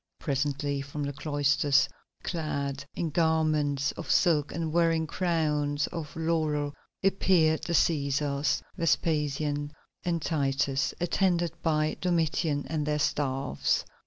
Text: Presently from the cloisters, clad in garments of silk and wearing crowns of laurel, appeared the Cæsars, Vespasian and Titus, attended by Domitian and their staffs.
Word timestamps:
Presently 0.19 0.81
from 0.81 1.03
the 1.03 1.13
cloisters, 1.13 1.87
clad 2.23 2.83
in 2.95 3.11
garments 3.11 3.91
of 3.91 4.09
silk 4.09 4.51
and 4.51 4.73
wearing 4.73 5.05
crowns 5.05 5.85
of 5.85 6.15
laurel, 6.15 6.73
appeared 7.03 7.61
the 7.65 7.73
Cæsars, 7.73 8.63
Vespasian 8.75 9.71
and 10.03 10.19
Titus, 10.19 10.95
attended 10.99 11.51
by 11.61 11.97
Domitian 12.01 12.65
and 12.67 12.83
their 12.87 12.97
staffs. 12.97 13.85